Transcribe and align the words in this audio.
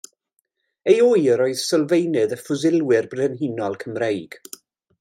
Ei 0.93 1.01
ŵyr 1.07 1.43
oedd 1.45 1.59
sylfaenydd 1.65 2.35
y 2.37 2.39
Ffiwsilwyr 2.41 3.11
Brenhinol 3.15 3.81
Cymreig. 3.85 4.43